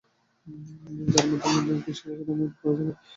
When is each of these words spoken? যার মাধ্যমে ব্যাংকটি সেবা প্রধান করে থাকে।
যার 1.07 1.25
মাধ্যমে 1.29 1.61
ব্যাংকটি 1.67 1.91
সেবা 1.93 2.13
প্রধান 2.19 2.49
করে 2.53 2.73
থাকে। 2.79 2.93